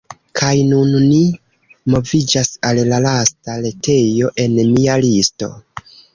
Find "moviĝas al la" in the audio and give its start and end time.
1.95-3.01